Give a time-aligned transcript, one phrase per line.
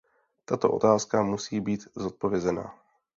[0.45, 2.75] Tato otázka musí být zodpovězena.